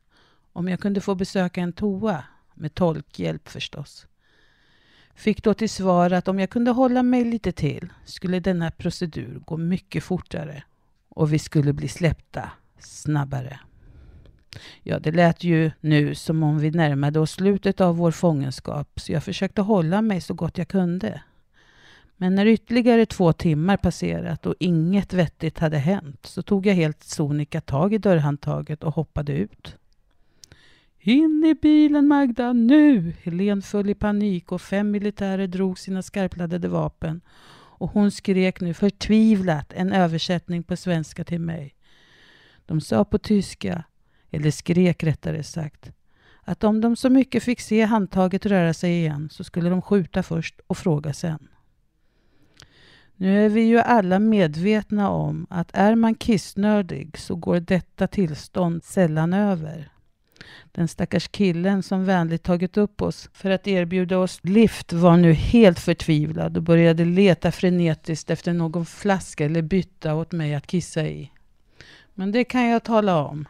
[0.53, 4.07] om jag kunde få besöka en toa, med tolkhjälp förstås.
[5.15, 9.43] Fick då till svar att om jag kunde hålla mig lite till skulle denna procedur
[9.47, 10.63] gå mycket fortare
[11.09, 13.61] och vi skulle bli släppta snabbare.
[14.83, 19.13] Ja, det lät ju nu som om vi närmade oss slutet av vår fångenskap så
[19.13, 21.23] jag försökte hålla mig så gott jag kunde.
[22.23, 27.03] Men när ytterligare två timmar passerat och inget vettigt hade hänt så tog jag helt
[27.03, 29.77] sonika tag i dörrhandtaget och hoppade ut.
[31.01, 33.15] In i bilen Magda, nu!
[33.23, 37.21] Helen föll i panik och fem militärer drog sina skarpladdade vapen
[37.55, 41.75] och hon skrek nu förtvivlat en översättning på svenska till mig.
[42.67, 43.85] De sa på tyska,
[44.31, 45.93] eller skrek rättare sagt,
[46.43, 50.23] att om de så mycket fick se handtaget röra sig igen så skulle de skjuta
[50.23, 51.49] först och fråga sen.
[53.17, 58.85] Nu är vi ju alla medvetna om att är man kissnördig så går detta tillstånd
[58.85, 59.93] sällan över.
[60.73, 65.33] Den stackars killen som vänligt tagit upp oss för att erbjuda oss lift var nu
[65.33, 71.03] helt förtvivlad och började leta frenetiskt efter någon flaska eller bytta åt mig att kissa
[71.03, 71.31] i.
[72.15, 73.49] Men det kan jag tala om,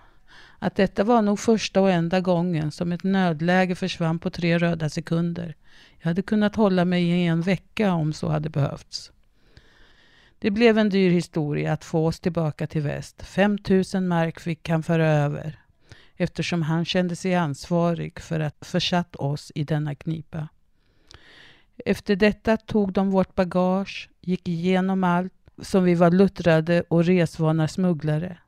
[0.59, 4.89] att detta var nog första och enda gången som ett nödläge försvann på tre röda
[4.89, 5.57] sekunder.
[5.99, 9.13] Jag hade kunnat hålla mig i en vecka om så hade behövts.
[10.43, 13.23] Det blev en dyr historia att få oss tillbaka till väst.
[13.23, 13.59] 5
[13.95, 15.59] 000 mark fick han föra över
[16.17, 20.49] eftersom han kände sig ansvarig för att försatt oss i denna knipa.
[21.85, 27.69] Efter detta tog de vårt bagage, gick igenom allt som vi var luttrade och resvana
[27.69, 28.39] smugglare.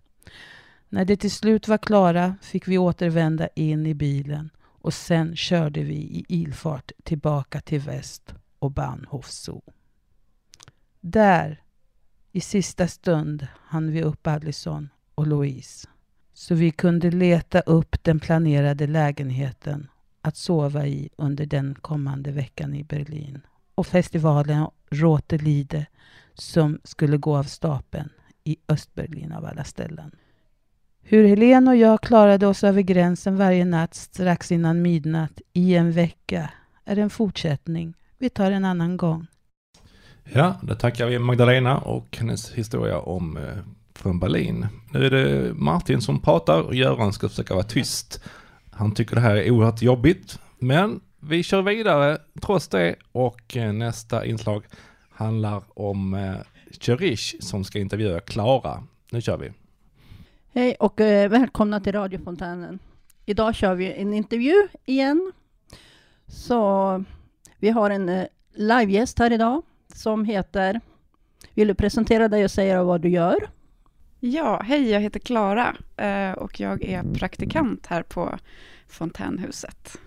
[0.89, 5.83] När det till slut var klara fick vi återvända in i bilen och sen körde
[5.83, 9.63] vi i ilfart tillbaka till väst och Bahnhof Zoo.
[11.01, 11.64] Där,
[12.37, 15.89] i sista stund, hann vi upp Allison och Louise
[16.33, 19.89] så vi kunde leta upp den planerade lägenheten
[20.23, 23.41] att sova i under den kommande veckan i Berlin
[23.75, 25.87] och festivalen Rotelide
[26.35, 28.09] som skulle gå av stapeln
[28.45, 30.11] i Östberlin av alla ställen.
[31.03, 35.93] Hur Helene och jag klarade oss över gränsen varje natt strax innan midnatt i en
[35.93, 36.51] vecka
[36.85, 39.27] är en fortsättning vi tar en annan gång.
[40.33, 43.43] Ja, då tackar vi Magdalena och hennes historia om eh,
[43.95, 44.67] från Berlin.
[44.93, 48.21] Nu är det Martin som pratar och Göran ska försöka vara tyst.
[48.71, 53.73] Han tycker det här är oerhört jobbigt, men vi kör vidare trots det och eh,
[53.73, 54.65] nästa inslag
[55.11, 56.35] handlar om eh,
[56.81, 58.83] Cherish som ska intervjua Klara.
[59.11, 59.53] Nu kör vi.
[60.53, 62.79] Hej och eh, välkomna till radiofontänen.
[63.27, 65.33] Idag kör vi en intervju igen.
[66.27, 67.05] Så
[67.59, 69.63] vi har en eh, livegäst här idag
[69.95, 70.81] som heter
[71.55, 73.49] Vill du presentera dig och säga vad du gör?
[74.21, 78.39] Ja, hej, jag heter Klara eh, och jag är praktikant här på
[78.89, 79.99] Fontänhuset.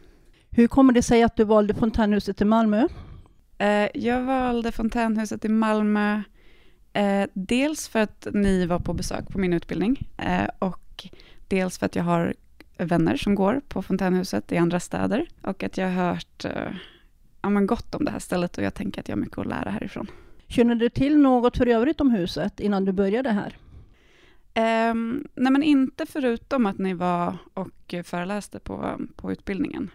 [0.49, 2.87] Hur kommer det sig att du valde Fontänhuset i Malmö?
[3.57, 6.21] Eh, jag valde Fontänhuset i Malmö
[6.93, 10.09] eh, dels för att ni var på besök på min utbildning
[10.59, 11.07] och
[11.47, 12.33] dels för att jag har
[12.77, 16.45] vänner som går på Fontänhuset i andra städer och att jag har hört
[17.41, 19.45] ja, men gott om det här stället och jag tänker att jag har mycket att
[19.45, 20.07] lära härifrån.
[20.47, 23.57] Känner du till något för övrigt om huset innan du började här?
[24.91, 29.89] Um, nej men inte förutom att ni var och föreläste på, på utbildningen.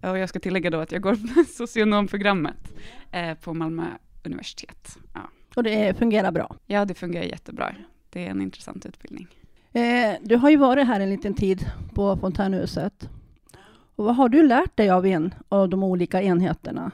[0.00, 2.74] Och jag ska tillägga då att jag går socionomprogrammet
[3.12, 3.84] eh, på Malmö
[4.24, 4.98] universitet.
[5.14, 5.20] Ja.
[5.56, 6.56] Och det fungerar bra?
[6.66, 7.74] Ja, det fungerar jättebra.
[8.10, 9.28] Det är en intressant utbildning.
[9.72, 13.08] Eh, du har ju varit här en liten tid på Fontänhuset.
[13.96, 16.90] Och vad har du lärt dig av en av de olika enheterna?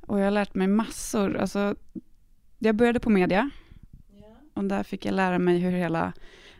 [0.00, 1.36] Och jag har lärt mig massor.
[1.36, 1.74] Alltså,
[2.58, 3.50] jag började på media.
[4.54, 6.12] Och där fick jag lära mig hur hela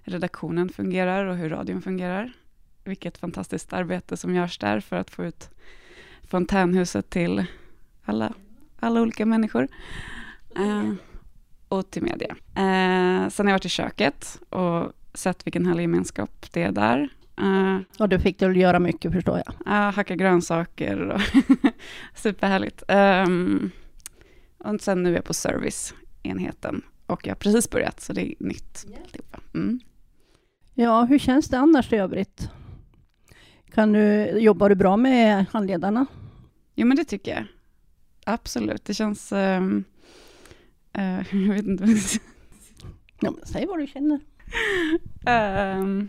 [0.03, 2.33] redaktionen fungerar och hur radion fungerar.
[2.85, 5.51] Vilket fantastiskt arbete som görs där för att få ut
[6.23, 7.45] fontänhuset till
[8.05, 8.33] alla,
[8.81, 9.69] alla olika människor.
[10.57, 10.93] Eh,
[11.69, 12.37] och till media.
[12.55, 17.09] Eh, sen har jag varit i köket och sett vilken härlig gemenskap det är där.
[17.41, 19.55] Uh, och du fick du göra mycket förstår jag.
[19.66, 21.20] Ja, uh, hacka grönsaker och
[22.14, 22.82] superhärligt.
[22.89, 23.70] Um,
[24.59, 28.35] och sen nu är jag på serviceenheten och jag har precis börjat så det är
[28.39, 28.87] nytt.
[29.55, 29.80] Mm.
[30.74, 32.51] Ja, hur känns det annars i övrigt?
[33.70, 36.07] Kan du, jobbar du bra med handledarna?
[36.74, 37.45] Jo, men det tycker jag.
[38.26, 39.32] Absolut, det känns...
[39.32, 39.85] Um,
[40.99, 41.87] uh, jag vet inte.
[43.20, 44.20] ja, säg vad du känner.
[45.76, 46.09] Um,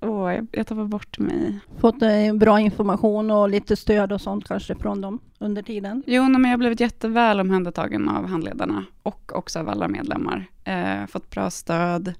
[0.00, 1.58] åh, jag, jag tappar bort mig.
[1.78, 6.02] Fått eh, bra information och lite stöd och sånt kanske från dem under tiden?
[6.06, 10.46] Jo, men jag har blivit jätteväl omhändertagen av handledarna och också av alla medlemmar.
[10.64, 12.14] Eh, fått bra stöd,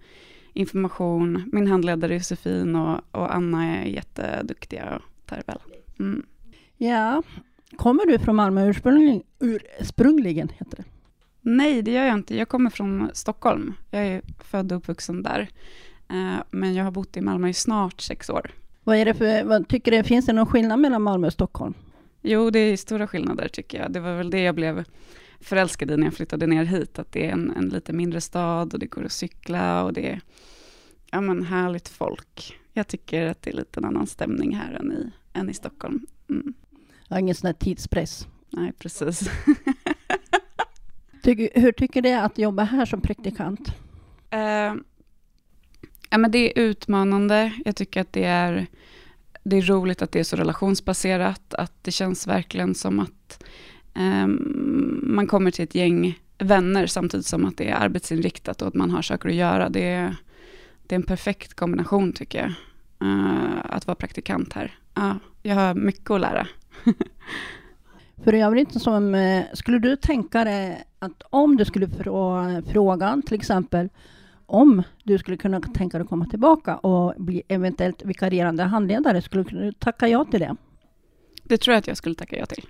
[0.53, 1.51] information.
[1.53, 5.59] Min handledare Josefin och, och Anna är jätteduktiga och tar väl.
[5.99, 6.27] Mm.
[6.77, 7.23] Ja,
[7.77, 9.23] kommer du från Malmö ursprungligen?
[9.39, 10.85] ursprungligen heter det.
[11.41, 12.37] Nej, det gör jag inte.
[12.37, 13.75] Jag kommer från Stockholm.
[13.91, 15.49] Jag är född och uppvuxen där.
[16.09, 18.51] Eh, men jag har bott i Malmö i snart sex år.
[18.85, 21.75] Vad är det för, vad tycker du, finns det någon skillnad mellan Malmö och Stockholm?
[22.23, 23.93] Jo, det är stora skillnader tycker jag.
[23.93, 24.85] Det var väl det jag blev
[25.41, 28.75] förälskad i när jag flyttade ner hit, att det är en, en lite mindre stad
[28.75, 30.21] och det går att cykla och det är
[31.11, 32.59] ja, men härligt folk.
[32.73, 36.07] Jag tycker att det är lite en annan stämning här än i, än i Stockholm.
[36.31, 36.55] Mm.
[37.09, 38.27] Ja, ingen sån här tidspress.
[38.51, 39.31] Nej, precis.
[41.23, 43.69] Tycker, hur tycker du att jobba här som praktikant?
[44.35, 44.83] Uh,
[46.11, 47.53] ja, men det är utmanande.
[47.65, 48.67] Jag tycker att det är,
[49.45, 51.55] det är roligt att det är så relationsbaserat.
[51.55, 53.45] Att det känns verkligen som att
[53.95, 58.75] um, man kommer till ett gäng vänner samtidigt som att det är arbetsinriktat och att
[58.75, 59.69] man har saker att göra.
[59.69, 60.17] Det är,
[60.87, 62.53] det är en perfekt kombination tycker jag.
[63.09, 64.79] Uh, att vara praktikant här.
[64.99, 66.47] Uh, jag har mycket att lära.
[68.25, 73.35] För övrigt, som, eh, skulle du tänka dig att om du skulle få frågan, till
[73.35, 73.89] exempel
[74.47, 79.45] om du skulle kunna tänka dig att komma tillbaka och bli eventuellt vikarierande handledare, skulle
[79.45, 80.57] du tacka ja till det?
[81.43, 82.65] Det tror jag att jag skulle tacka ja till.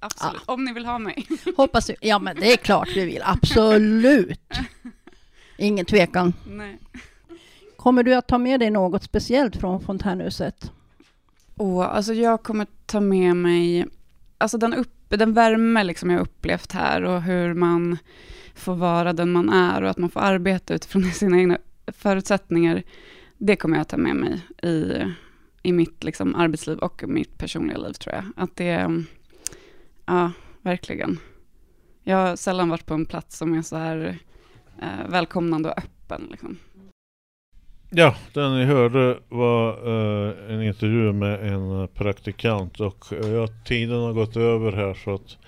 [0.00, 0.52] Absolut, ja.
[0.52, 1.26] om ni vill ha mig.
[1.56, 1.94] Hoppas du.
[2.00, 3.22] Ja, men det är klart vi vill.
[3.24, 4.40] Absolut.
[5.58, 6.32] Ingen tvekan.
[6.46, 6.78] Nej.
[7.76, 10.72] Kommer du att ta med dig något speciellt från fontänhuset?
[11.56, 13.86] Oh, alltså jag kommer ta med mig
[14.42, 17.98] alltså den, upp, den värme liksom jag upplevt här och hur man
[18.62, 22.82] får vara den man är och att man får arbeta utifrån sina egna förutsättningar.
[23.38, 25.02] Det kommer jag ta med mig i,
[25.62, 28.24] i mitt liksom arbetsliv och mitt personliga liv tror jag.
[28.36, 29.04] Att det,
[30.06, 30.32] ja,
[30.62, 31.18] verkligen.
[32.02, 34.18] Jag har sällan varit på en plats som är så här
[34.82, 36.28] eh, välkomnande och öppen.
[36.30, 36.58] Liksom.
[37.90, 44.00] Ja, den ni hörde var eh, en intervju med en praktikant och eh, ja, tiden
[44.00, 45.38] har gått över här så att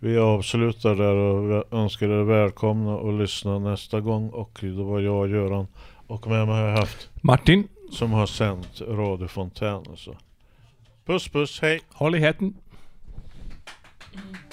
[0.00, 4.30] vi avslutar där och önskar er välkomna och lyssna nästa gång.
[4.30, 5.66] Och det var jag, Göran,
[6.06, 9.84] och med mig har jag haft Martin som har sänt Radio Fontän.
[11.04, 11.80] Puss puss, hej!
[11.92, 12.54] Håll i hatten!
[14.14, 14.47] Mm.